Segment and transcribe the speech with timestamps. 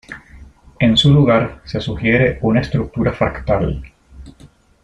[0.79, 3.83] En su lugar se sugiere una estructura fractal.